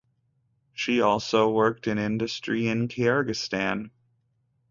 She 0.73 0.99
also 1.01 1.47
worked 1.51 1.85
in 1.87 1.99
industry 1.99 2.67
in 2.67 2.87
Kyrgyzstan. 2.87 3.91